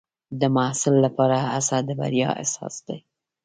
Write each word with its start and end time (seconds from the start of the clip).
د 0.39 0.41
محصل 0.55 0.95
لپاره 1.05 1.35
هڅه 1.47 1.77
د 1.87 1.89
بریا 1.99 2.29
اساس 2.43 2.75
دی. 2.85 2.97